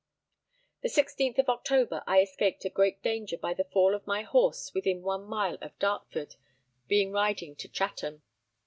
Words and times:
The 0.81 0.89
16th 0.89 1.37
of 1.37 1.47
October, 1.49 2.03
I 2.07 2.21
escaped 2.21 2.65
a 2.65 2.71
great 2.71 3.03
danger 3.03 3.37
by 3.37 3.53
the 3.53 3.65
fall 3.65 3.93
of 3.93 4.07
my 4.07 4.23
horse 4.23 4.73
within 4.73 5.03
one 5.03 5.25
mile 5.25 5.59
of 5.61 5.77
Dartford, 5.77 6.37
being 6.87 7.11
riding 7.11 7.55
to 7.57 7.67
Chatham. 7.69 8.23